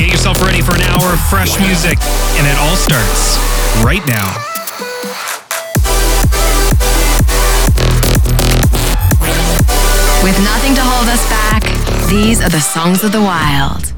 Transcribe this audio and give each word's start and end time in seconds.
Get 0.00 0.12
yourself 0.12 0.40
ready 0.40 0.62
for 0.62 0.74
an 0.74 0.80
hour 0.80 1.12
of 1.12 1.20
fresh 1.28 1.60
music, 1.60 1.98
and 2.38 2.46
it 2.46 2.56
all 2.56 2.74
starts 2.74 3.36
right 3.84 4.00
now. 4.06 4.32
With 10.24 10.42
nothing 10.42 10.74
to 10.74 10.80
hold 10.82 11.06
us 11.06 11.28
back, 11.28 11.64
these 12.08 12.40
are 12.40 12.48
the 12.48 12.60
songs 12.60 13.04
of 13.04 13.12
the 13.12 13.20
wild. 13.20 13.92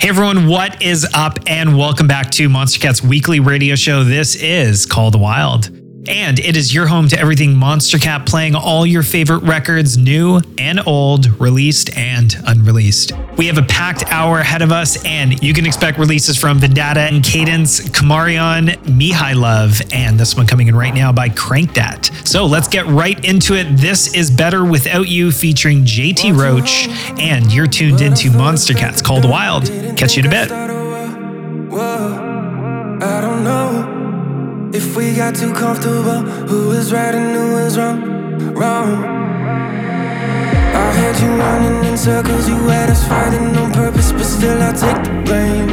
Hey 0.00 0.08
everyone, 0.08 0.48
what 0.48 0.82
is 0.82 1.06
up? 1.14 1.38
And 1.46 1.78
welcome 1.78 2.08
back 2.08 2.32
to 2.32 2.48
Monstercat's 2.48 3.00
weekly 3.00 3.38
radio 3.38 3.76
show. 3.76 4.02
This 4.02 4.34
is 4.34 4.86
Call 4.86 5.12
the 5.12 5.18
Wild. 5.18 5.75
And 6.08 6.38
it 6.38 6.56
is 6.56 6.72
your 6.74 6.86
home 6.86 7.08
to 7.08 7.18
everything 7.18 7.54
Monstercat 7.54 8.26
playing 8.26 8.54
all 8.54 8.86
your 8.86 9.02
favorite 9.02 9.42
records, 9.42 9.96
new 9.96 10.40
and 10.58 10.80
old, 10.86 11.40
released 11.40 11.96
and 11.96 12.34
unreleased. 12.46 13.12
We 13.36 13.46
have 13.46 13.58
a 13.58 13.62
packed 13.62 14.04
hour 14.06 14.38
ahead 14.38 14.62
of 14.62 14.72
us, 14.72 15.04
and 15.04 15.42
you 15.42 15.52
can 15.52 15.66
expect 15.66 15.98
releases 15.98 16.36
from 16.36 16.58
Vendetta 16.58 17.00
and 17.00 17.24
Cadence, 17.24 17.80
Kumarion, 17.80 18.76
Mihailov, 18.84 19.92
and 19.92 20.18
this 20.18 20.36
one 20.36 20.46
coming 20.46 20.68
in 20.68 20.76
right 20.76 20.94
now 20.94 21.12
by 21.12 21.28
Crankdat. 21.28 22.26
So 22.26 22.46
let's 22.46 22.68
get 22.68 22.86
right 22.86 23.22
into 23.24 23.54
it. 23.54 23.76
This 23.76 24.14
is 24.14 24.30
Better 24.30 24.64
Without 24.64 25.08
You 25.08 25.32
featuring 25.32 25.84
JT 25.84 26.36
Roach, 26.36 26.88
and 27.20 27.52
you're 27.52 27.66
tuned 27.66 28.00
into 28.00 28.30
Monstercat's 28.30 29.02
Call 29.02 29.20
the 29.20 29.28
Wild. 29.28 29.66
Catch 29.96 30.16
you 30.16 30.22
in 30.22 30.26
a 30.26 30.30
bit. 30.30 30.50
If 34.72 34.96
we 34.96 35.14
got 35.14 35.34
too 35.34 35.52
comfortable. 35.52 36.22
Who 36.48 36.72
is 36.72 36.92
right 36.92 37.14
and 37.14 37.34
who 37.36 37.56
is 37.58 37.78
wrong? 37.78 38.00
Wrong. 38.54 39.04
I 40.74 40.92
had 40.92 41.16
you 41.20 41.28
running 41.28 41.84
in 41.90 41.96
circles, 41.96 42.48
you 42.48 42.56
had 42.68 42.90
us 42.90 43.06
fighting 43.08 43.56
on 43.56 43.72
purpose, 43.72 44.12
but 44.12 44.24
still 44.24 44.62
I 44.62 44.72
take 44.72 45.02
the 45.04 45.22
blame. 45.24 45.68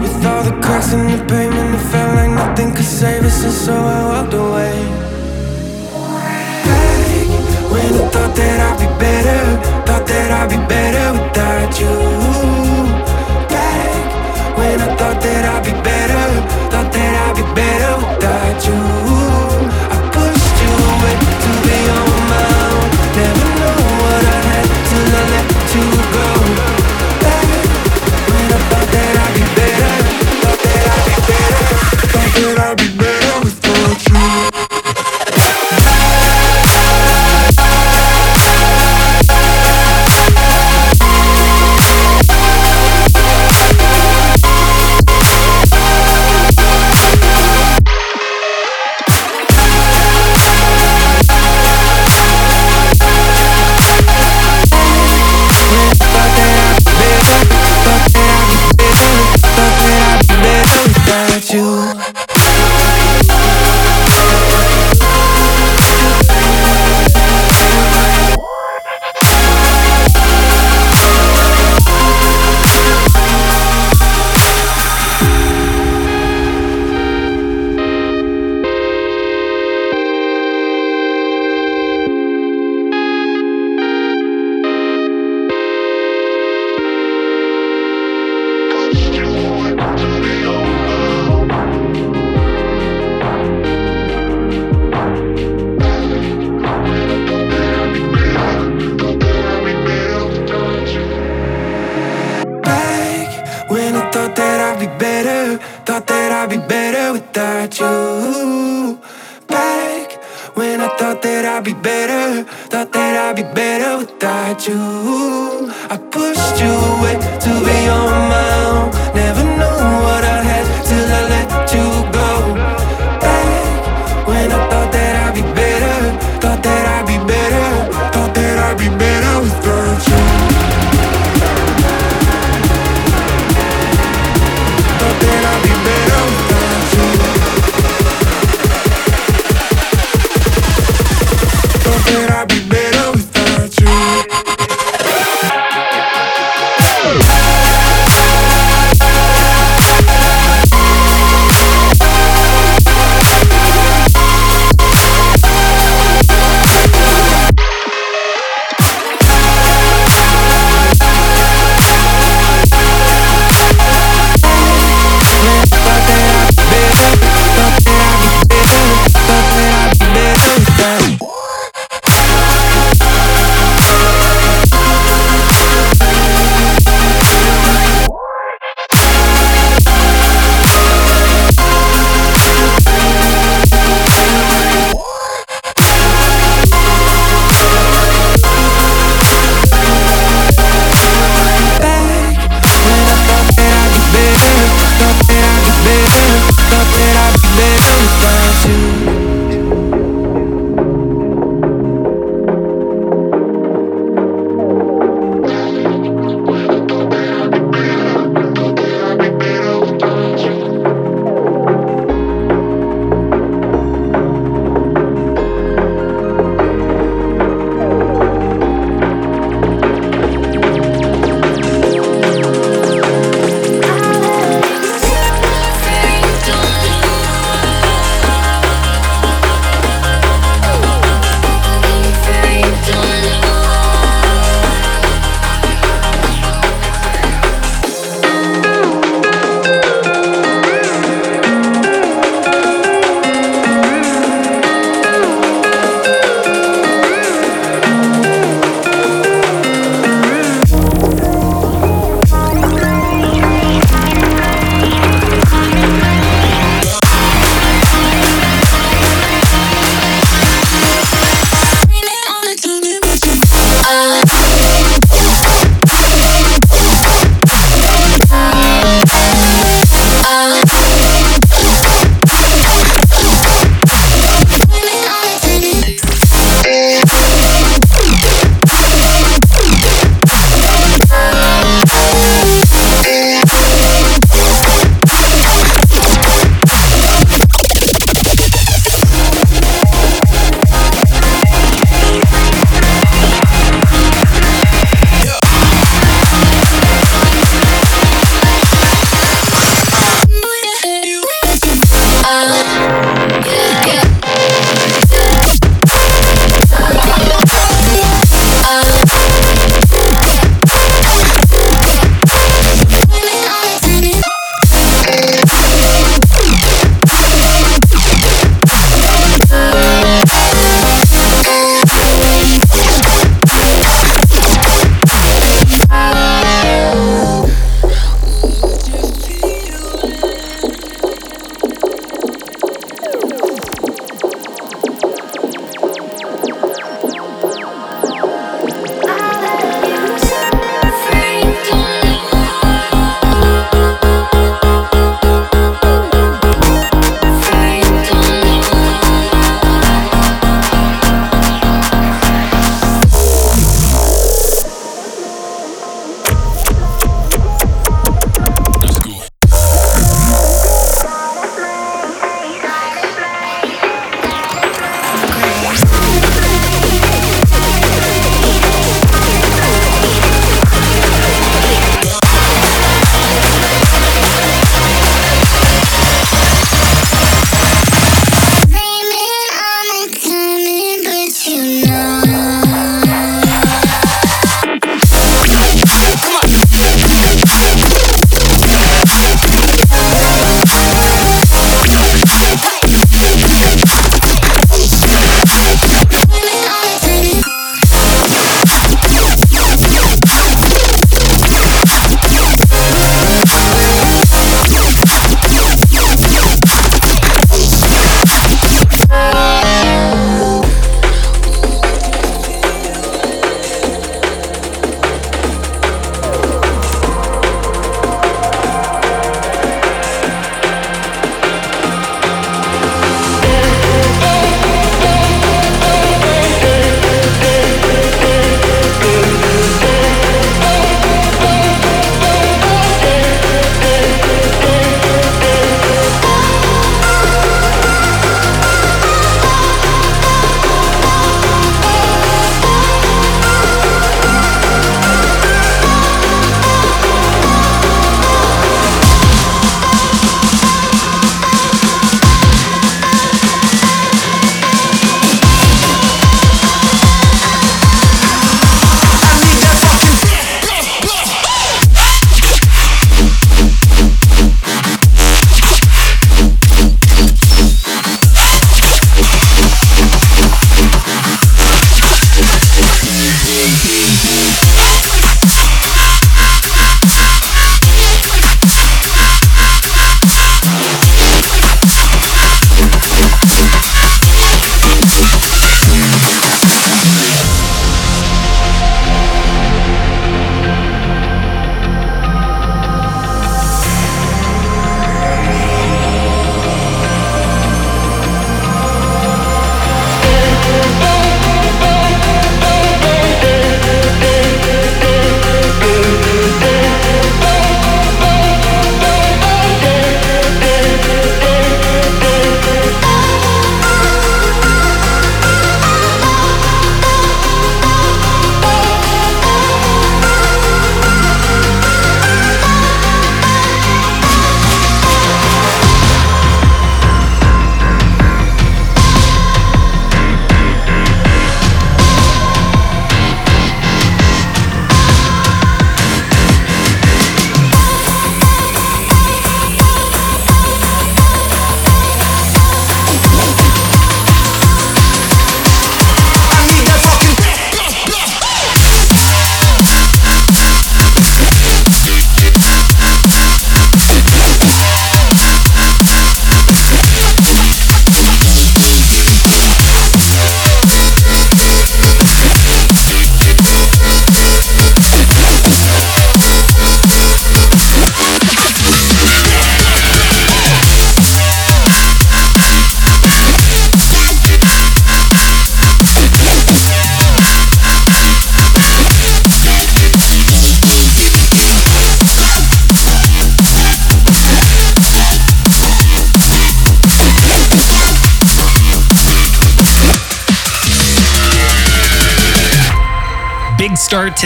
With 0.00 0.26
all 0.26 0.42
the 0.42 0.60
cracks 0.60 0.92
in 0.92 1.06
the 1.06 1.24
pavement, 1.24 1.74
it 1.74 1.84
felt 1.90 2.14
like 2.14 2.30
nothing 2.30 2.74
could 2.74 2.84
save 2.84 3.24
us, 3.24 3.44
and 3.44 3.52
so 3.52 3.74
I 3.74 4.00
walked 4.10 4.34
away. 4.34 4.74
Back 6.66 7.70
when 7.72 7.94
I 7.94 8.08
thought 8.12 8.34
that 8.36 8.60
I'd 8.68 8.78
be 8.80 8.86
better, 8.98 9.40
thought 9.86 10.06
that 10.06 10.30
I'd 10.30 10.50
be 10.50 10.58
better 10.68 11.12
without 11.12 11.80
you. 11.80 12.55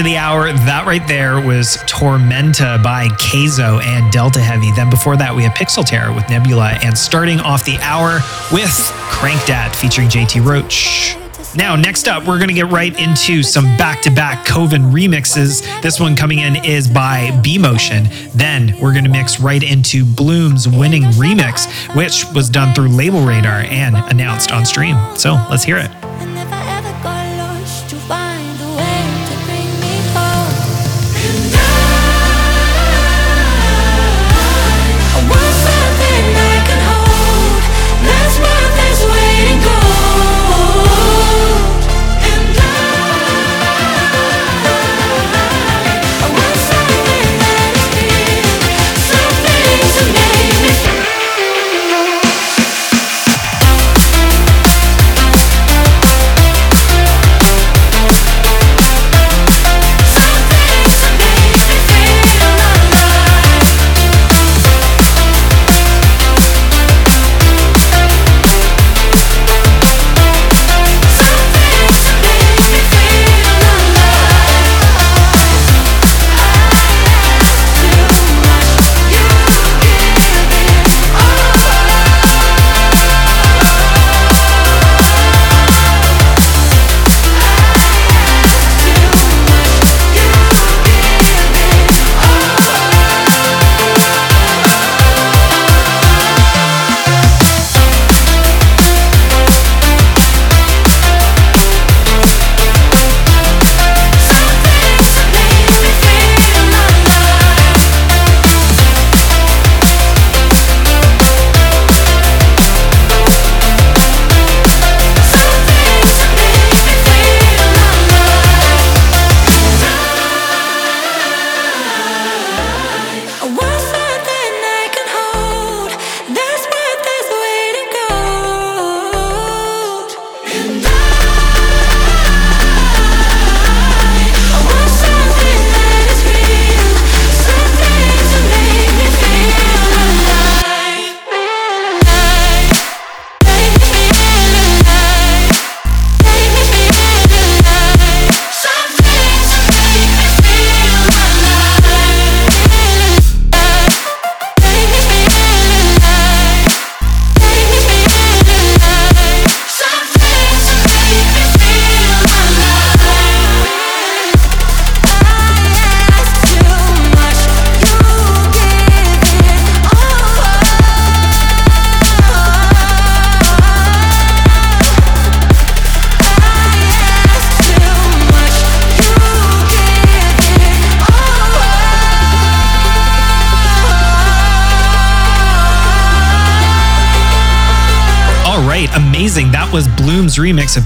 The 0.00 0.16
hour. 0.16 0.50
That 0.50 0.86
right 0.86 1.06
there 1.06 1.46
was 1.46 1.76
Tormenta 1.86 2.82
by 2.82 3.08
Kayzo 3.08 3.82
and 3.82 4.10
Delta 4.10 4.40
Heavy. 4.40 4.72
Then 4.72 4.88
before 4.88 5.14
that, 5.18 5.36
we 5.36 5.42
had 5.42 5.52
Pixel 5.52 5.84
Terror 5.84 6.12
with 6.14 6.26
Nebula. 6.30 6.78
And 6.82 6.96
starting 6.96 7.38
off 7.38 7.66
the 7.66 7.76
hour 7.78 8.20
with 8.50 8.72
Crank 9.10 9.38
Crankdat 9.40 9.76
featuring 9.76 10.08
JT 10.08 10.44
Roach. 10.44 11.16
Now, 11.54 11.76
next 11.76 12.08
up, 12.08 12.26
we're 12.26 12.38
going 12.38 12.48
to 12.48 12.54
get 12.54 12.70
right 12.70 12.98
into 12.98 13.42
some 13.42 13.64
back 13.76 14.00
to 14.02 14.10
back 14.10 14.46
Koven 14.46 14.90
remixes. 14.90 15.62
This 15.82 16.00
one 16.00 16.16
coming 16.16 16.38
in 16.38 16.64
is 16.64 16.88
by 16.88 17.38
B 17.42 17.58
Motion. 17.58 18.08
Then 18.34 18.74
we're 18.80 18.92
going 18.92 19.04
to 19.04 19.10
mix 19.10 19.38
right 19.38 19.62
into 19.62 20.04
Bloom's 20.04 20.66
winning 20.66 21.02
remix, 21.12 21.66
which 21.94 22.24
was 22.34 22.48
done 22.48 22.74
through 22.74 22.88
Label 22.88 23.24
Radar 23.24 23.60
and 23.68 23.96
announced 24.10 24.50
on 24.50 24.64
stream. 24.64 24.96
So 25.16 25.34
let's 25.50 25.64
hear 25.64 25.76
it. 25.76 25.90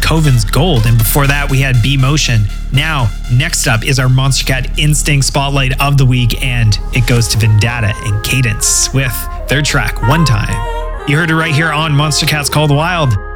Koven's 0.05 0.45
Gold. 0.45 0.87
And 0.87 0.99
before 0.99 1.27
that, 1.27 1.51
we 1.51 1.61
had 1.61 1.83
B 1.83 1.97
Motion. 1.97 2.45
Now, 2.73 3.11
next 3.33 3.67
up 3.67 3.85
is 3.85 3.99
our 3.99 4.09
Monstercat 4.09 4.79
Instinct 4.79 5.25
Spotlight 5.27 5.81
of 5.81 5.97
the 5.97 6.05
Week, 6.05 6.43
and 6.43 6.79
it 6.93 7.07
goes 7.07 7.29
to 7.29 7.39
Vendetta 7.39 7.93
and 8.05 8.23
Cadence 8.23 8.93
with 8.93 9.15
their 9.49 9.63
track 9.63 10.03
One 10.03 10.25
Time. 10.25 11.09
You 11.09 11.17
heard 11.17 11.31
it 11.31 11.35
right 11.35 11.55
here 11.55 11.73
on 11.73 11.93
Monstercats 11.93 12.51
Call 12.51 12.69
the 12.69 12.75
Wild. 12.75 13.34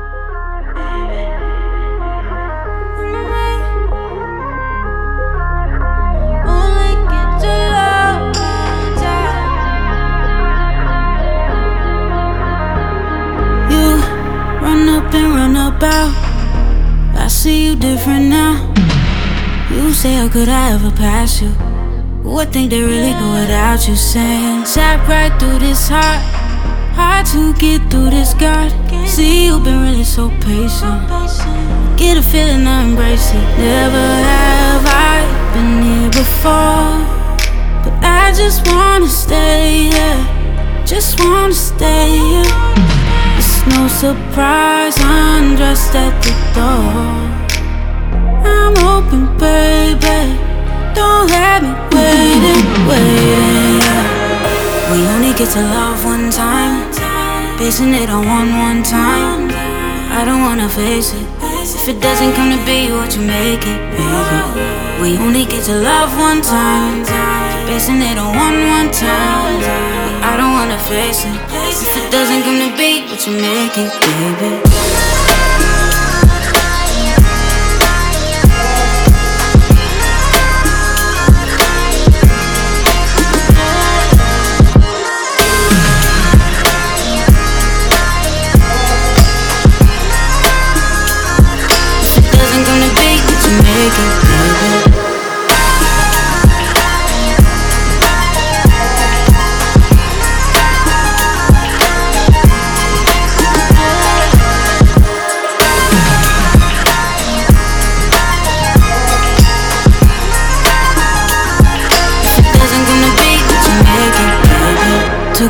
Say, 19.98 20.14
How 20.14 20.28
could 20.28 20.48
I 20.48 20.74
ever 20.74 20.92
pass 20.92 21.42
you? 21.42 21.48
What 22.22 22.52
think 22.52 22.70
they 22.70 22.80
really 22.80 23.10
go 23.18 23.32
without 23.34 23.88
you 23.88 23.96
saying? 23.96 24.64
Sat 24.64 24.96
right 25.08 25.32
through 25.40 25.58
this 25.58 25.88
heart. 25.88 26.22
Hard 26.94 27.26
to 27.34 27.52
get 27.54 27.80
through 27.90 28.10
this 28.10 28.32
guard. 28.34 28.70
See, 29.08 29.46
you've 29.46 29.64
been 29.64 29.82
really 29.82 30.04
so 30.04 30.30
patient. 30.38 31.02
Get 31.98 32.16
a 32.16 32.22
feeling, 32.22 32.64
I 32.64 32.84
embrace 32.84 33.30
it. 33.30 33.46
Never 33.58 34.06
have 34.30 34.86
I 34.86 35.16
been 35.54 35.82
here 35.82 36.10
before. 36.22 36.94
But 37.82 37.94
I 38.04 38.32
just 38.36 38.64
wanna 38.70 39.08
stay 39.08 39.90
here. 39.90 40.22
Just 40.86 41.18
wanna 41.18 41.54
stay 41.54 42.10
here. 42.30 42.54
It's 43.36 43.66
no 43.66 43.88
surprise 43.88 44.94
I'm 45.00 45.56
dressed 45.56 45.96
at 45.96 46.14
the 46.22 46.34
door. 46.54 47.37
Open, 48.88 49.22
baby. 49.36 50.18
Don't 50.96 51.28
have 51.30 51.62
me 51.62 51.72
waiting, 51.92 52.64
waiting. 52.88 53.80
We 54.90 54.98
only 55.14 55.32
get 55.38 55.50
to 55.56 55.62
love 55.76 56.04
one 56.04 56.30
time. 56.30 56.88
Basing 57.58 57.92
it 57.92 58.08
on 58.08 58.24
one, 58.26 58.50
one 58.68 58.82
time. 58.82 59.50
I 60.18 60.24
don't 60.24 60.42
wanna 60.42 60.68
face 60.68 61.12
it. 61.12 61.26
If 61.78 61.88
it 61.92 62.00
doesn't 62.00 62.32
come 62.32 62.50
to 62.56 62.60
be 62.64 62.90
what 62.90 63.14
you 63.14 63.22
make 63.22 63.64
it, 63.66 63.80
baby. 63.92 64.40
We 65.02 65.18
only 65.18 65.44
get 65.44 65.64
to 65.64 65.74
love 65.74 66.10
one 66.18 66.40
time. 66.40 67.04
Basing 67.66 68.00
it 68.00 68.16
on 68.16 68.30
one, 68.46 68.58
one 68.76 68.90
time. 68.90 69.60
I 70.30 70.32
don't 70.38 70.52
wanna 70.58 70.78
face 70.92 71.24
it. 71.24 71.36
It 71.36 71.76
it. 71.76 71.82
If 71.84 71.92
it 72.00 72.06
doesn't 72.10 72.42
come 72.46 72.58
to 72.64 72.70
be 72.80 72.90
what 73.08 73.20
you 73.26 73.34
make 73.36 73.76
it, 73.76 73.90
baby. 74.00 75.17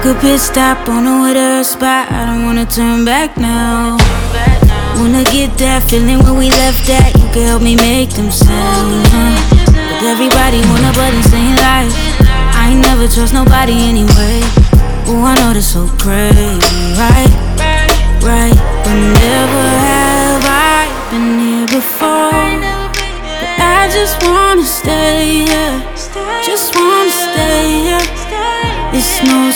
A 0.09 0.21
pit 0.21 0.41
stop 0.41 0.89
on 0.89 1.05
the 1.05 1.15
way 1.23 1.63
spot. 1.63 2.11
I 2.11 2.25
don't 2.25 2.45
wanna 2.45 2.65
turn 2.65 3.05
back 3.05 3.37
now. 3.37 3.97
Wanna 4.97 5.25
get 5.25 5.59
that 5.59 5.83
feeling 5.89 6.19
when 6.25 6.37
we 6.39 6.49
left 6.49 6.87
that. 6.87 7.13
You 7.21 7.29
can 7.33 7.45
help 7.45 7.63
me 7.63 7.77
make 7.77 8.11
them 8.11 8.31
sound. 8.31 9.05
huh? 9.13 9.37
But 9.69 10.03
everybody 10.09 10.61
wanna 10.73 10.93
button 10.97 11.23
saying 11.29 11.57
life. 11.61 11.93
I 12.57 12.73
ain't 12.73 12.81
never 12.81 13.07
trust 13.09 13.35
nobody 13.35 13.77
anyway. 13.91 14.41
Oh, 15.09 15.25
I 15.25 15.35
know 15.41 15.53
that's 15.53 15.67
so 15.67 15.87
crazy, 16.01 16.81
right? 16.97 17.33
Right, 18.25 18.57
but 18.85 18.97
never 18.97 19.68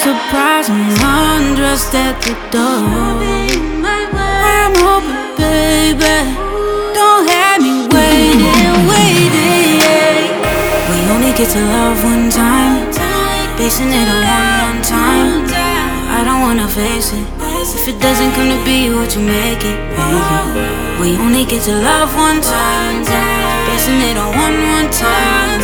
surprise 0.02 0.66
I'm 0.68 0.82
undressed 0.98 1.94
at 1.94 2.18
the 2.26 2.34
door. 2.50 3.22
I'm 4.58 4.74
open, 4.82 5.14
baby. 5.38 6.18
Don't 6.90 7.22
have 7.30 7.62
me 7.62 7.86
waiting, 7.86 8.82
waiting. 8.90 9.78
We 10.90 10.98
only 11.14 11.30
get 11.38 11.54
to 11.54 11.62
love 11.62 12.02
one 12.02 12.26
time. 12.34 12.90
Basing 13.54 13.94
it 13.94 14.08
on 14.10 14.22
one, 14.26 14.50
one 14.66 14.82
time. 14.82 15.46
I 16.18 16.26
don't 16.26 16.42
wanna 16.46 16.66
face 16.66 17.14
it. 17.14 17.26
If 17.78 17.86
it 17.86 17.98
doesn't 18.02 18.32
come 18.34 18.50
to 18.50 18.58
be 18.66 18.90
what 18.90 19.14
you 19.14 19.22
make 19.22 19.62
it, 19.62 19.78
baby. 19.94 20.66
We 20.98 21.14
only 21.22 21.44
get 21.46 21.62
to 21.70 21.74
love 21.78 22.10
one 22.18 22.42
time. 22.42 23.06
Basing 23.70 24.02
it 24.10 24.16
on 24.18 24.34
one, 24.34 24.56
one 24.74 24.90
time. 24.90 25.62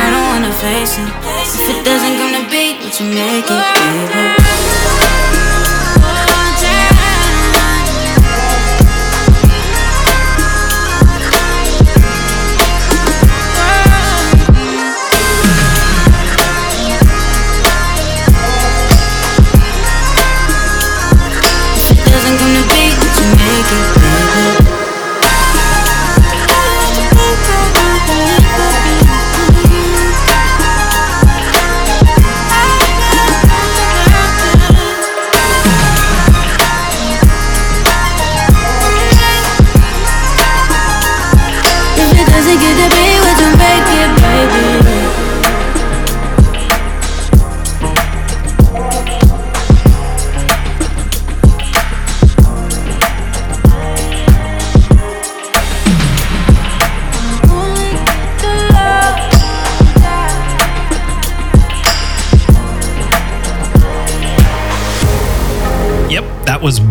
I 0.00 0.06
don't 0.12 0.26
wanna 0.32 0.52
face 0.64 0.96
it. 0.96 1.35
If 1.58 1.70
it 1.70 1.84
doesn't 1.86 2.18
to 2.34 2.50
be 2.50 2.76
what 2.84 3.00
you 3.00 3.06
make 3.06 3.46
it, 3.48 4.10
baby. 4.12 5.25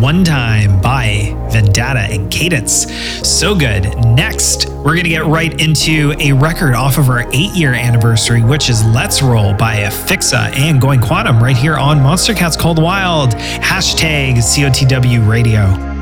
One 0.05 0.23
Time 0.23 0.79
by 0.81 1.35
Vendetta 1.51 2.01
and 2.01 2.29
Cadence. 2.29 2.85
So 3.27 3.55
good. 3.55 3.85
Next, 4.05 4.69
we're 4.69 4.93
going 4.93 5.05
to 5.05 5.09
get 5.09 5.25
right 5.25 5.59
into 5.59 6.13
a 6.19 6.31
record 6.31 6.75
off 6.75 6.99
of 6.99 7.09
our 7.09 7.27
eight 7.33 7.55
year 7.55 7.73
anniversary, 7.73 8.43
which 8.43 8.69
is 8.69 8.85
Let's 8.85 9.23
Roll 9.23 9.55
by 9.55 9.77
Fixa 9.77 10.55
and 10.55 10.79
Going 10.79 11.01
Quantum 11.01 11.41
right 11.41 11.57
here 11.57 11.75
on 11.75 11.97
Monstercats 11.97 12.55
Cold 12.55 12.79
Wild. 12.79 13.31
Hashtag 13.31 14.35
COTW 14.35 15.27
Radio. 15.27 15.94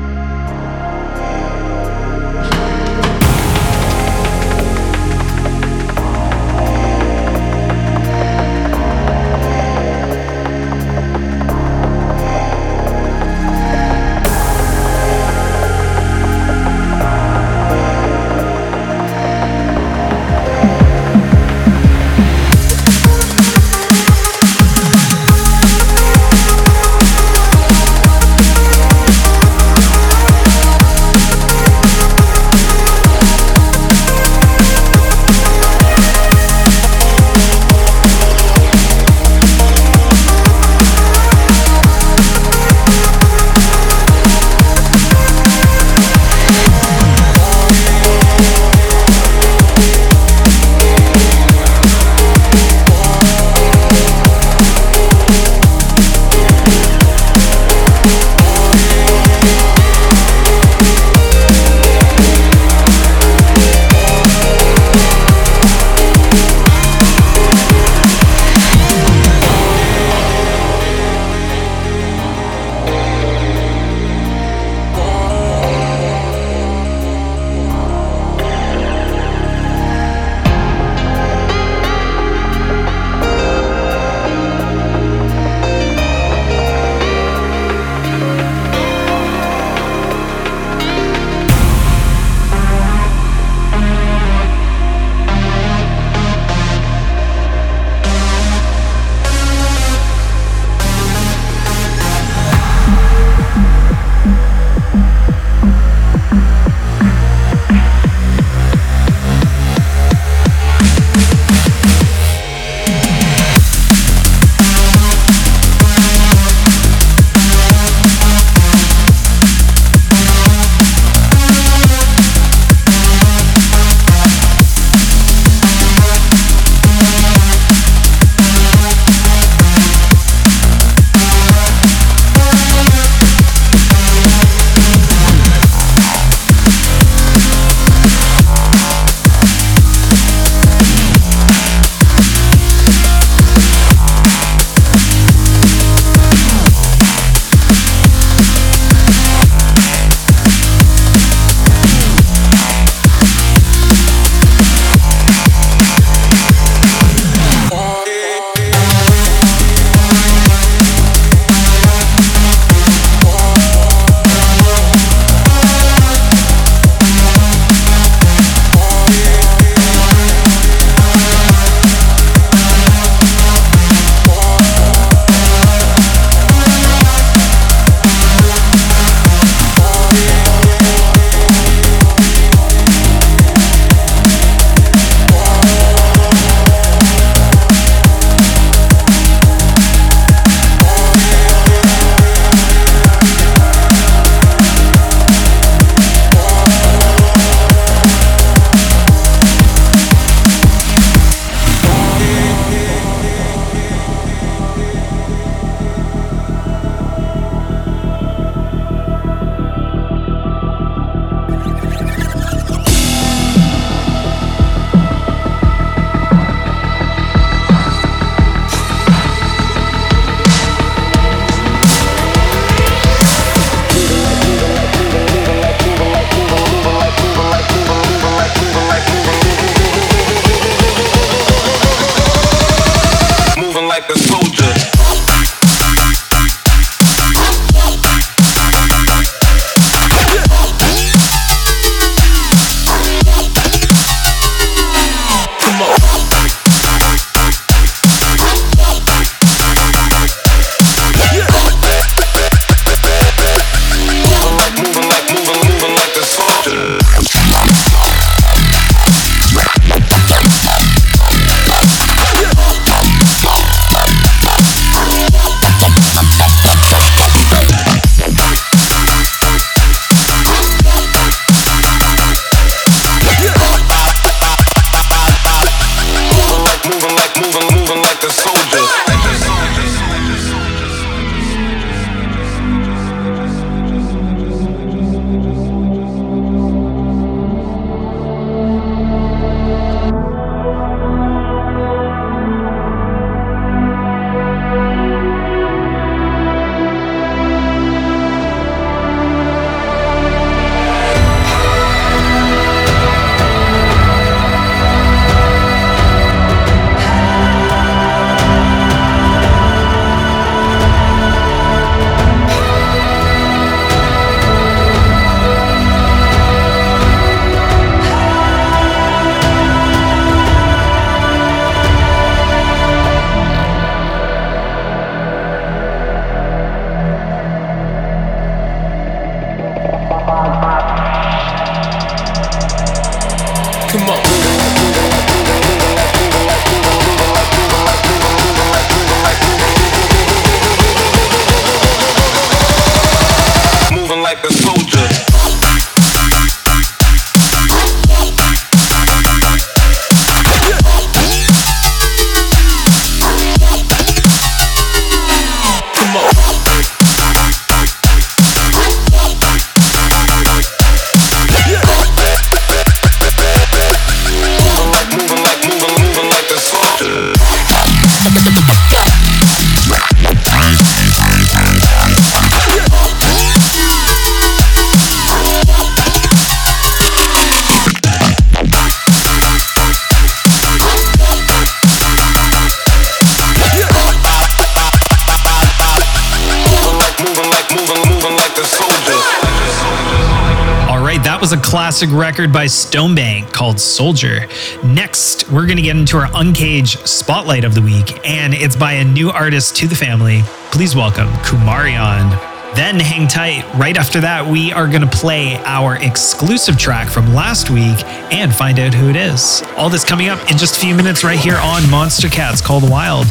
Classic 391.94 392.10
record 392.12 392.52
by 392.52 392.64
Stonebank 392.64 393.52
called 393.52 393.78
Soldier. 393.78 394.48
Next, 394.82 395.48
we're 395.48 395.64
going 395.64 395.76
to 395.76 395.82
get 395.82 395.94
into 395.94 396.16
our 396.16 396.28
Uncaged 396.34 397.06
Spotlight 397.06 397.62
of 397.62 397.76
the 397.76 397.82
Week, 397.82 398.18
and 398.26 398.52
it's 398.52 398.74
by 398.74 398.94
a 398.94 399.04
new 399.04 399.30
artist 399.30 399.76
to 399.76 399.86
the 399.86 399.94
family. 399.94 400.40
Please 400.72 400.96
welcome 400.96 401.28
Kumarion. 401.44 402.30
Then 402.74 402.98
hang 402.98 403.28
tight. 403.28 403.62
Right 403.76 403.96
after 403.96 404.20
that, 404.22 404.44
we 404.44 404.72
are 404.72 404.88
going 404.88 405.08
to 405.08 405.16
play 405.16 405.54
our 405.58 405.94
exclusive 406.02 406.76
track 406.76 407.08
from 407.08 407.32
last 407.32 407.70
week 407.70 408.04
and 408.32 408.52
find 408.52 408.80
out 408.80 408.92
who 408.92 409.08
it 409.08 409.14
is. 409.14 409.62
All 409.76 409.88
this 409.88 410.02
coming 410.04 410.28
up 410.28 410.40
in 410.50 410.58
just 410.58 410.76
a 410.76 410.80
few 410.80 410.96
minutes 410.96 411.22
right 411.22 411.38
here 411.38 411.58
on 411.58 411.82
Monstercats 411.82 412.60
Called 412.60 412.90
Wild. 412.90 413.28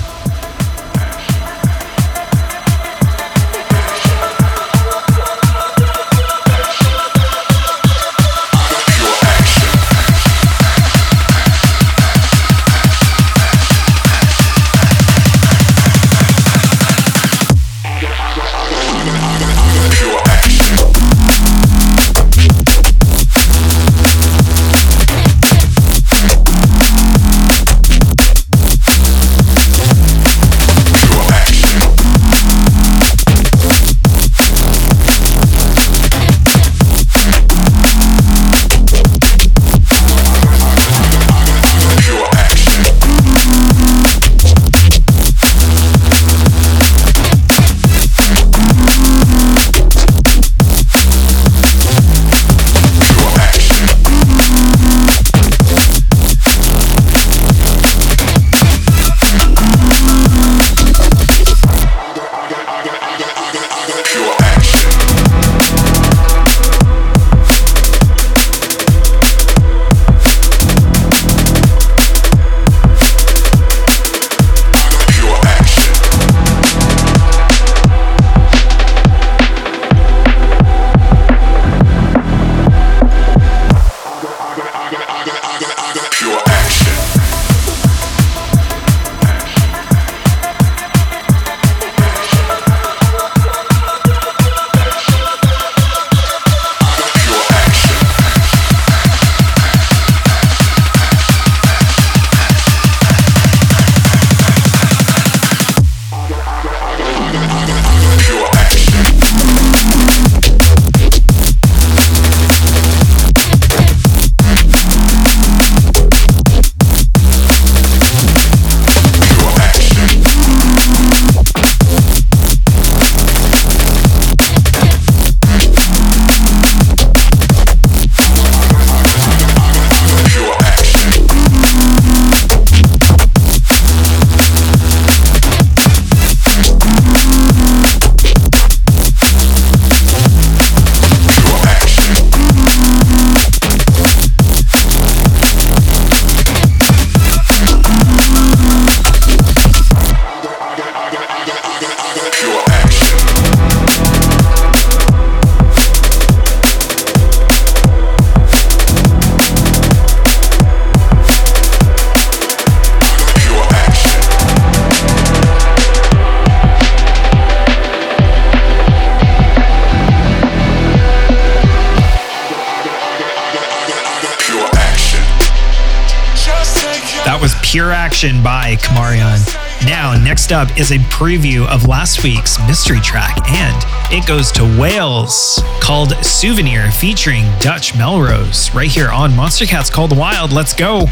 Now, 179.85 180.19
next 180.21 180.51
up 180.51 180.77
is 180.79 180.91
a 180.91 180.97
preview 180.97 181.67
of 181.67 181.87
last 181.87 182.23
week's 182.23 182.57
mystery 182.67 182.99
track, 182.99 183.37
and 183.49 183.83
it 184.11 184.27
goes 184.27 184.51
to 184.53 184.63
Wales, 184.79 185.61
called 185.81 186.13
Souvenir, 186.25 186.91
featuring 186.91 187.45
Dutch 187.59 187.95
Melrose, 187.97 188.73
right 188.73 188.89
here 188.89 189.09
on 189.09 189.31
Monstercats 189.31 189.91
Called 189.91 190.17
Wild. 190.17 190.51
Let's 190.51 190.73
go. 190.73 191.05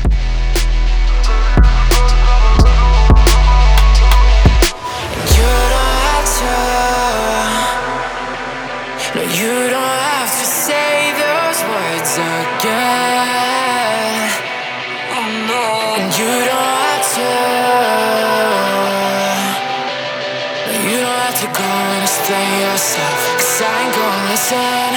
Explain 22.21 22.53
yourself. 22.61 23.17
Cause 23.33 23.65
I 23.65 23.81
ain't 23.81 23.93
gonna 23.97 24.29
listen. 24.29 24.93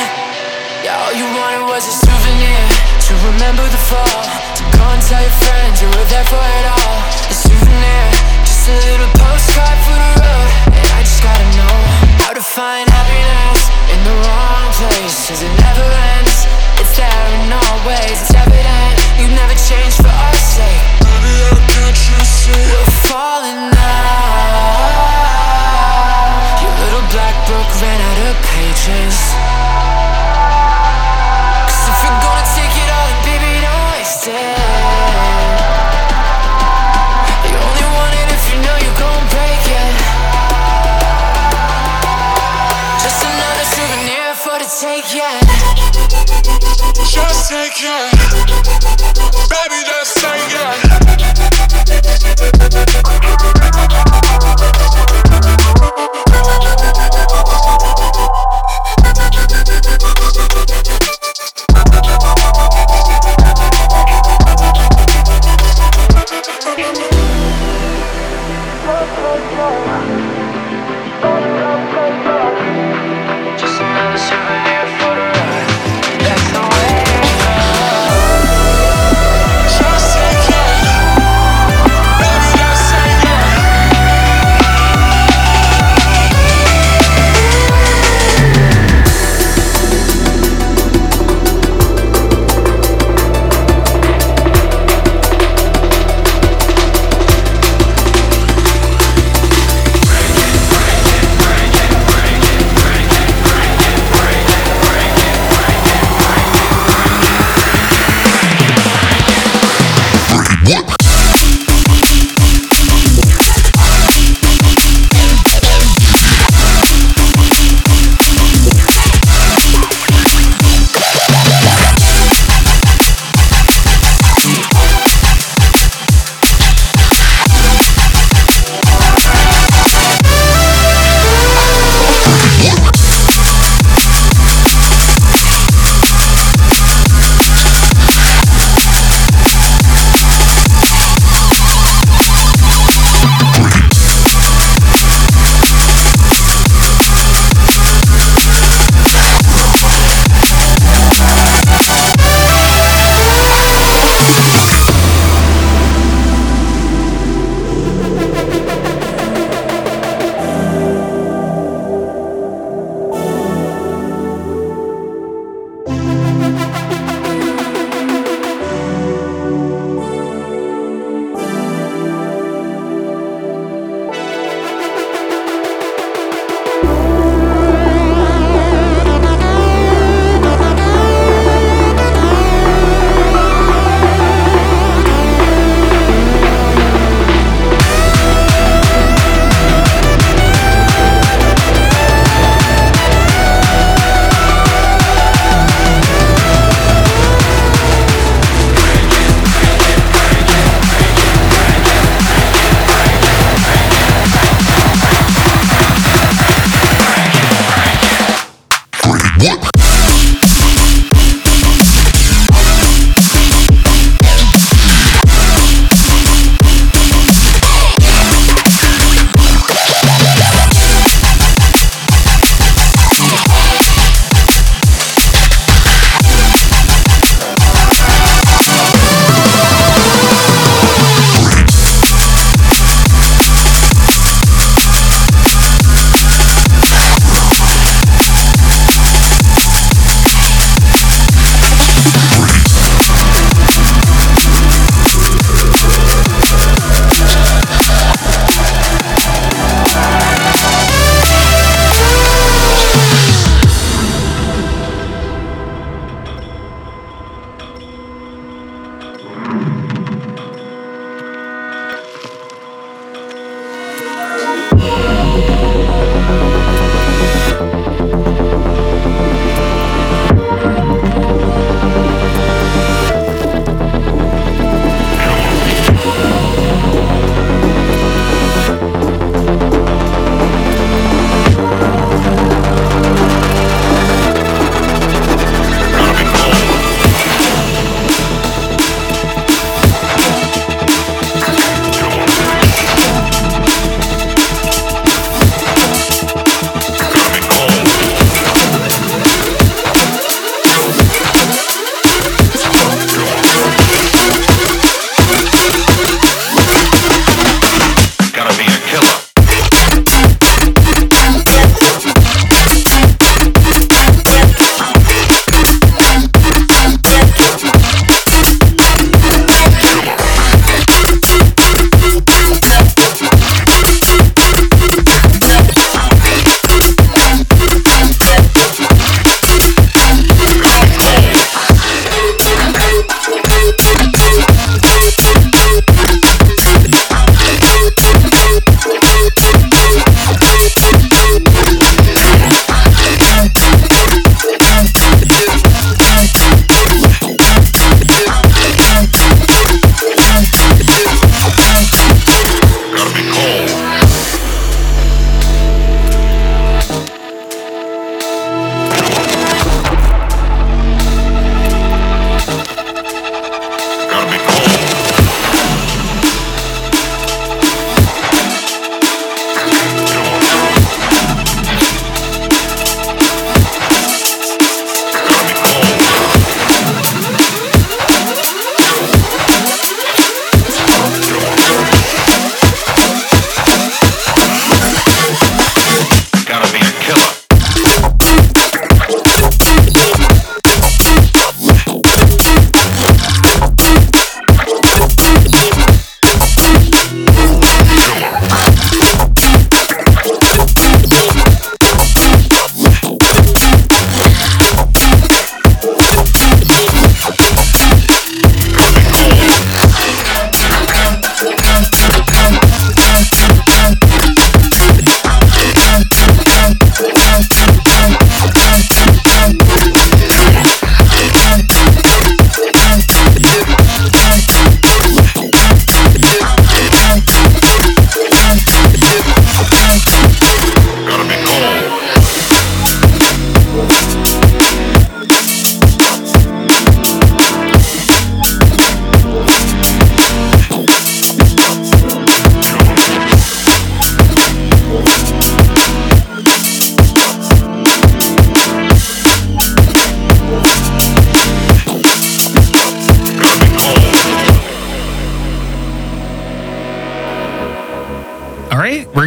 Yeah, 0.84 1.00
all 1.00 1.14
you 1.16 1.24
wanted 1.24 1.64
was 1.64 1.88
a 1.88 1.94
souvenir 2.04 2.64
to 3.08 3.12
remember 3.32 3.64
the 3.64 3.80
fall. 3.88 4.20
To 4.60 4.62
go 4.76 4.84
and 4.92 5.00
tell 5.00 5.24
your 5.24 5.36
friends 5.40 5.80
you 5.80 5.88
were 5.88 6.08
there 6.12 6.26
for 6.28 6.44
it 6.44 6.66
all. 6.68 6.96
A 7.24 7.32
souvenir, 7.32 8.04
just 8.44 8.68
a 8.68 8.76
little 8.76 9.08
postcard 9.16 9.78
for 9.88 9.96
the 9.96 10.10
road. 10.20 10.48
And 10.68 10.84
I 10.92 11.00
just 11.00 11.24
gotta 11.24 11.48
know 11.56 11.76
how 12.28 12.36
to 12.36 12.44
find 12.44 12.84
happiness 12.92 13.72
in 13.88 14.00
the 14.04 14.14
wrong 14.28 14.68
places. 14.84 15.40
It 15.40 15.52
never 15.64 15.86
ends. 16.20 16.44
It's 16.76 16.92
there 16.92 17.24
in 17.40 17.48
all 17.56 17.76
ways. 17.88 18.20
It's 18.20 18.36
evident 18.36 18.92
you 19.16 19.32
never 19.32 19.56
change 19.56 19.96
for 19.96 20.12
our 20.12 20.36
sake. 20.36 20.84
Eh? 21.00 21.08
Baby, 21.08 21.32
I 21.48 21.56
can't 21.72 22.00
you 22.04 22.20
see 22.20 22.52
we're 22.52 22.92
falling 23.08 23.53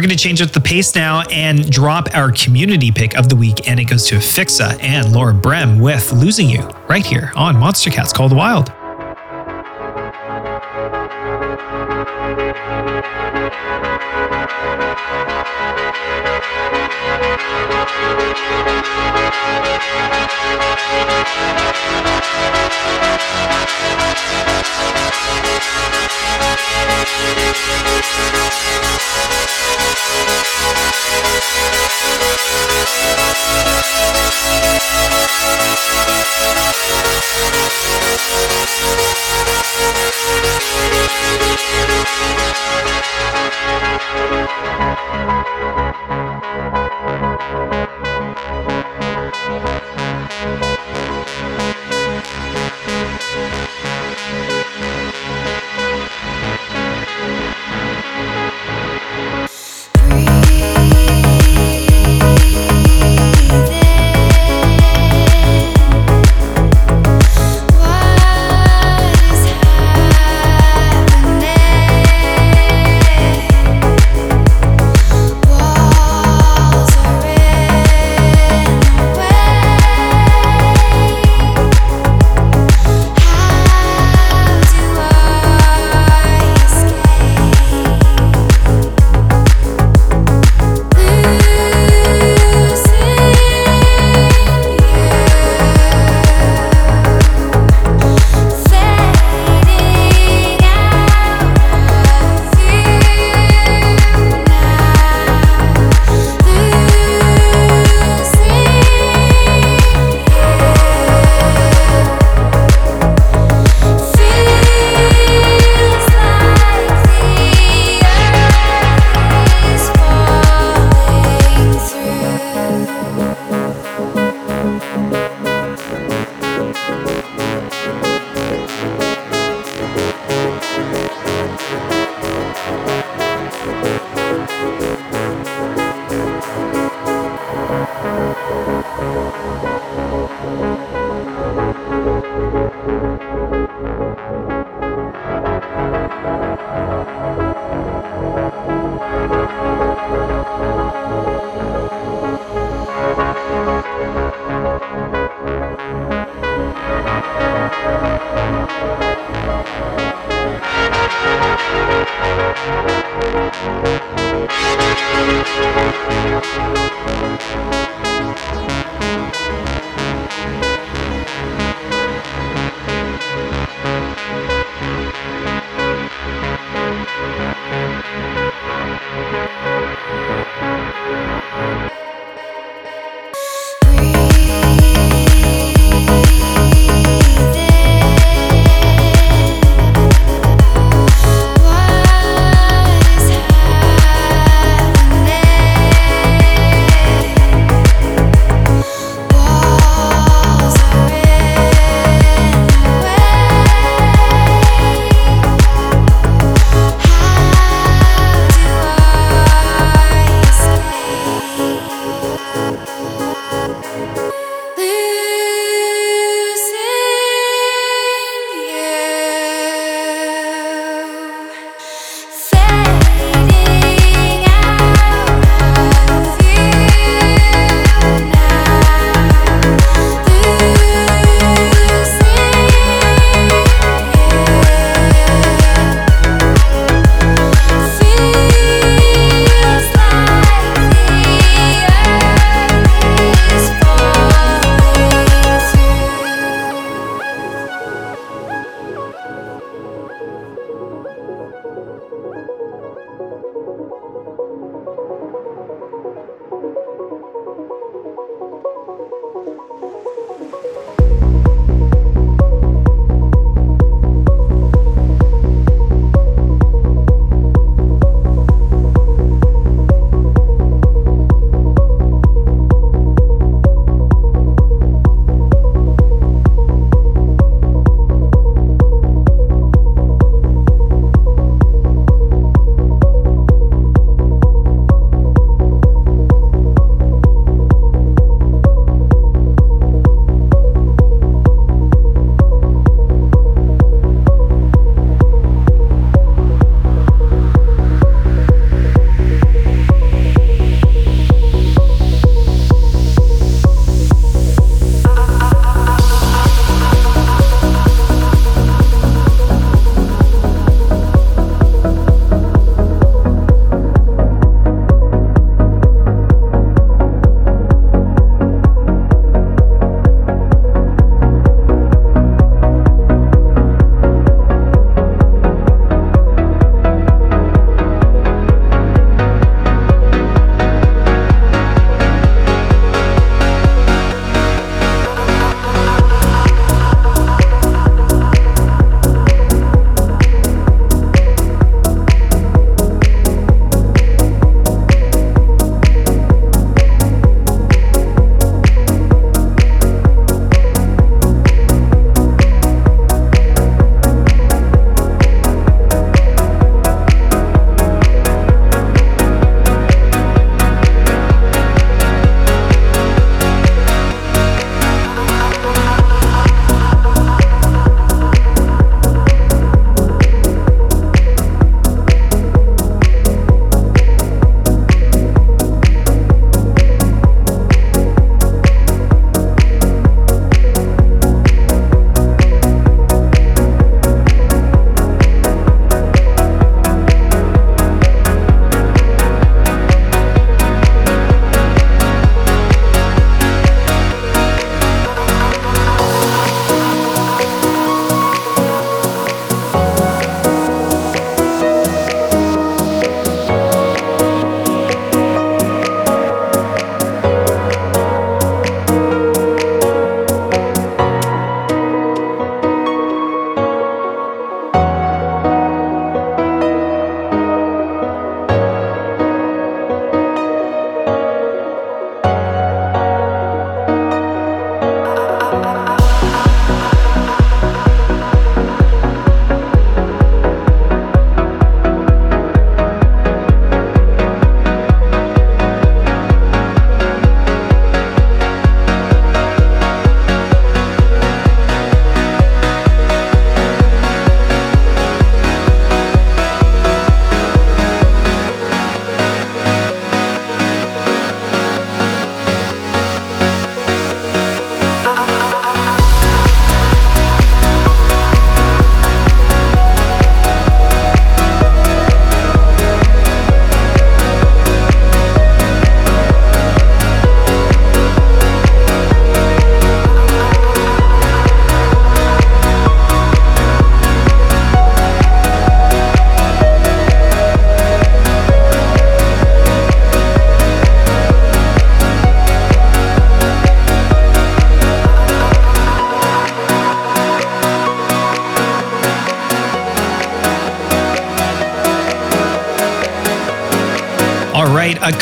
going 0.08 0.16
to 0.16 0.24
change 0.24 0.40
up 0.40 0.50
the 0.50 0.60
pace 0.60 0.94
now 0.94 1.20
and 1.30 1.70
drop 1.70 2.08
our 2.14 2.32
community 2.32 2.90
pick 2.90 3.14
of 3.18 3.28
the 3.28 3.36
week, 3.36 3.68
and 3.68 3.78
it 3.78 3.84
goes 3.84 4.06
to 4.06 4.14
Fixa 4.14 4.82
and 4.82 5.12
Laura 5.12 5.34
Brehm 5.34 5.78
with 5.78 6.10
Losing 6.12 6.48
You 6.48 6.62
right 6.88 7.04
here 7.04 7.30
on 7.36 7.56
Monstercats 7.56 8.14
Called 8.14 8.34
Wild. 8.34 8.72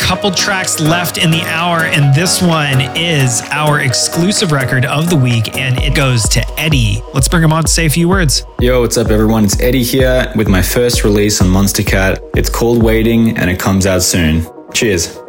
Couple 0.07 0.31
tracks 0.31 0.79
left 0.79 1.17
in 1.17 1.31
the 1.31 1.41
hour, 1.41 1.79
and 1.79 2.15
this 2.15 2.41
one 2.41 2.79
is 2.95 3.41
our 3.51 3.81
exclusive 3.81 4.53
record 4.53 4.85
of 4.85 5.09
the 5.09 5.17
week, 5.17 5.57
and 5.57 5.77
it 5.79 5.93
goes 5.93 6.23
to 6.29 6.41
Eddie. 6.57 7.03
Let's 7.13 7.27
bring 7.27 7.43
him 7.43 7.51
on 7.51 7.65
to 7.65 7.69
say 7.69 7.87
a 7.87 7.89
few 7.89 8.07
words. 8.07 8.45
Yo, 8.61 8.79
what's 8.79 8.97
up, 8.97 9.09
everyone? 9.09 9.43
It's 9.43 9.59
Eddie 9.59 9.83
here 9.83 10.31
with 10.37 10.47
my 10.47 10.61
first 10.61 11.03
release 11.03 11.41
on 11.41 11.47
Monstercat. 11.49 12.21
It's 12.37 12.49
called 12.49 12.81
Waiting, 12.81 13.37
and 13.37 13.49
it 13.49 13.59
comes 13.59 13.85
out 13.85 14.01
soon. 14.01 14.47
Cheers. 14.73 15.19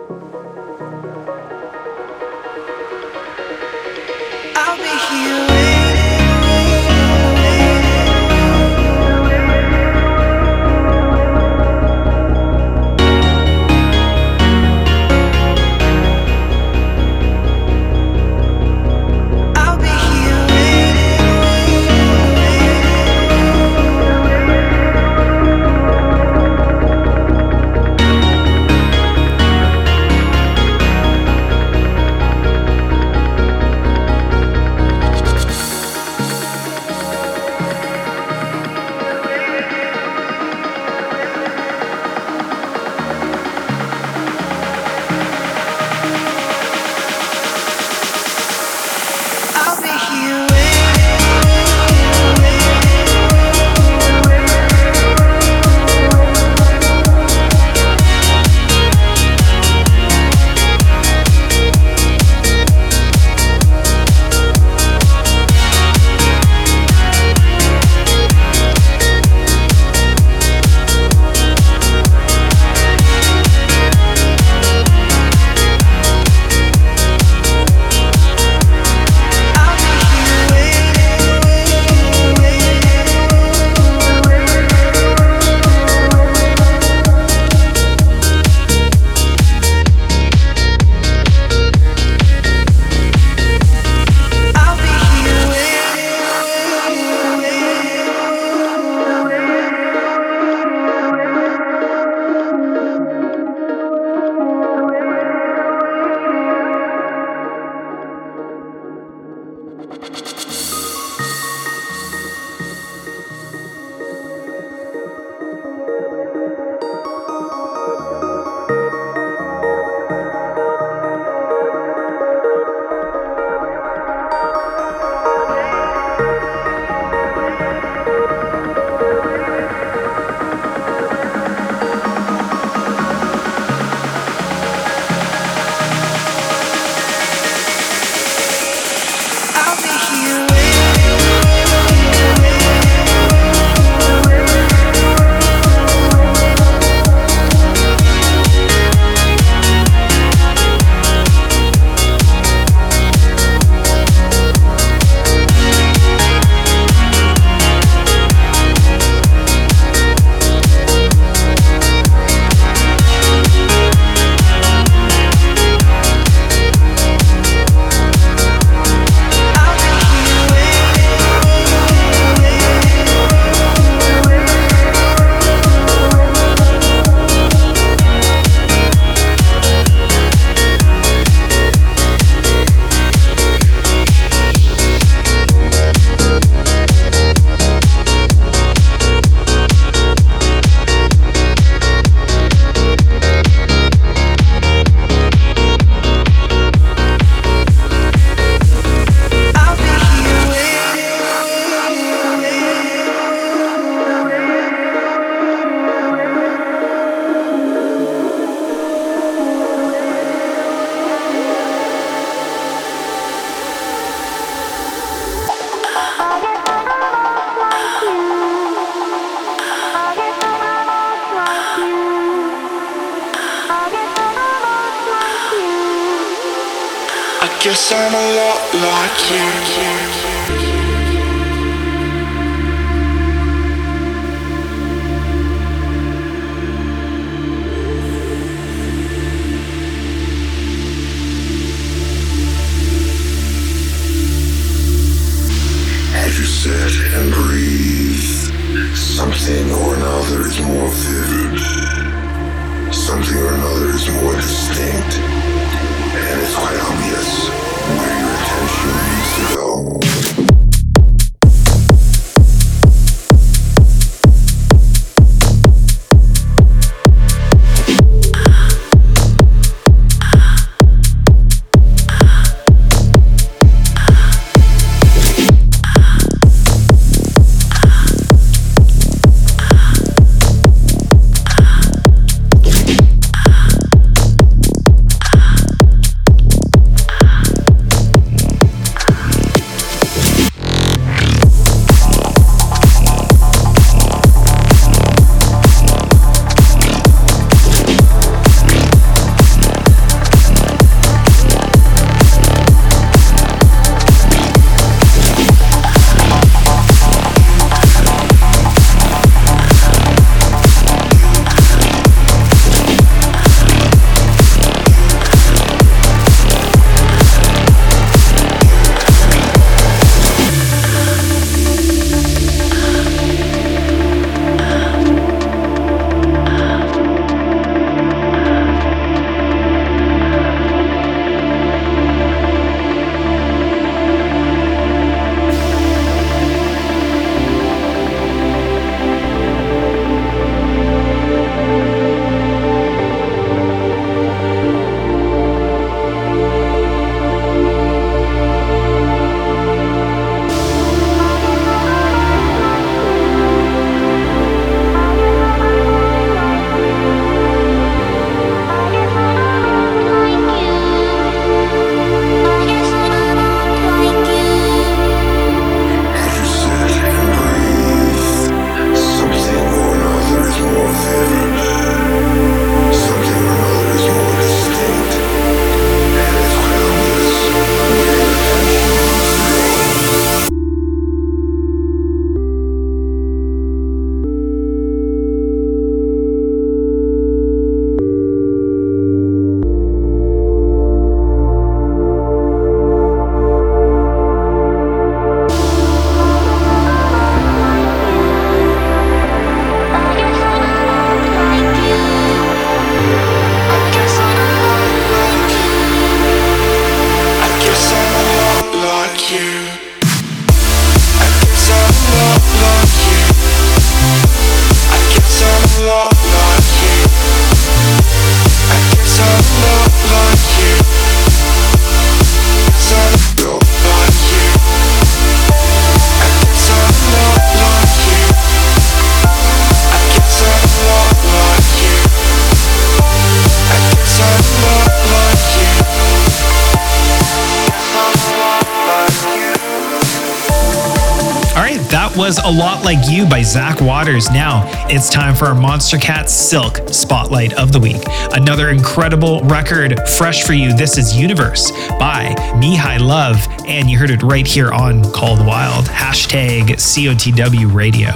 You 443.18 443.28
by 443.28 443.42
Zach 443.42 443.80
Waters. 443.80 444.30
Now 444.30 444.62
it's 444.88 445.10
time 445.10 445.34
for 445.34 445.46
our 445.46 445.54
Monstercat 445.54 446.28
Silk 446.28 446.78
Spotlight 446.90 447.52
of 447.54 447.72
the 447.72 447.80
Week. 447.80 448.00
Another 448.32 448.68
incredible 448.68 449.40
record 449.40 449.98
fresh 450.08 450.44
for 450.44 450.52
you. 450.52 450.72
This 450.72 450.96
is 450.96 451.16
Universe 451.16 451.72
by 451.98 452.32
Mihai 452.54 453.00
Love, 453.00 453.44
and 453.66 453.90
you 453.90 453.98
heard 453.98 454.12
it 454.12 454.22
right 454.22 454.46
here 454.46 454.70
on 454.70 455.02
Called 455.10 455.44
Wild. 455.44 455.86
Hashtag 455.86 456.68
COTW 456.76 457.74
Radio. 457.74 458.12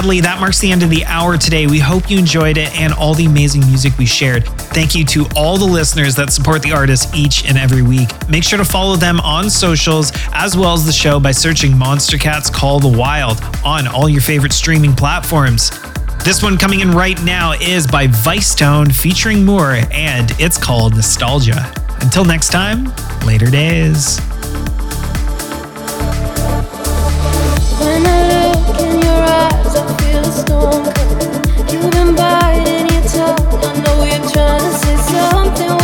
sadly, 0.00 0.22
that 0.22 0.40
marks 0.40 0.58
the 0.60 0.72
end 0.72 0.82
of 0.82 0.88
the 0.88 1.04
hour 1.04 1.36
today. 1.36 1.66
We 1.66 1.78
hope 1.78 2.10
you 2.10 2.18
enjoyed 2.18 2.56
it 2.56 2.74
and 2.74 2.90
all 2.94 3.12
the 3.12 3.26
amazing 3.26 3.66
music 3.66 3.98
we 3.98 4.06
shared. 4.06 4.46
Thank 4.46 4.94
you 4.94 5.04
to 5.04 5.26
all 5.36 5.58
the 5.58 5.66
listeners 5.66 6.14
that 6.14 6.32
support 6.32 6.62
the 6.62 6.72
artist 6.72 7.14
each 7.14 7.44
and 7.44 7.58
every 7.58 7.82
week. 7.82 8.08
Make 8.26 8.42
sure 8.42 8.56
to 8.56 8.64
follow 8.64 8.96
them 8.96 9.20
on 9.20 9.50
socials 9.50 10.10
as 10.32 10.56
well 10.56 10.72
as 10.72 10.86
the 10.86 10.92
show 10.92 11.20
by 11.20 11.32
searching 11.32 11.72
Monstercats 11.72 12.50
Call 12.50 12.80
the 12.80 12.88
Wild 12.88 13.42
on 13.62 13.86
all 13.86 14.08
your 14.08 14.22
favorite 14.22 14.54
streaming 14.54 14.94
platforms. 14.96 15.70
This 16.24 16.42
one 16.42 16.56
coming 16.56 16.80
in 16.80 16.92
right 16.92 17.22
now 17.22 17.52
is 17.52 17.86
by 17.86 18.06
Vicetone 18.06 18.94
featuring 18.94 19.44
Moore, 19.44 19.80
and 19.90 20.30
it's 20.38 20.56
called 20.56 20.94
Nostalgia. 20.94 21.70
Until 22.00 22.24
next 22.24 22.48
time, 22.48 22.86
later 23.26 23.50
days 23.50 24.18
song. 30.50 30.84
You've 31.70 31.90
been 31.92 32.14
biting 32.16 32.86
your 32.92 33.04
tongue. 33.14 33.46
I 33.66 33.72
know 33.82 33.98
you're 34.10 34.26
trying 34.32 34.64
to 34.66 34.72
say 34.82 34.96
something. 35.12 35.79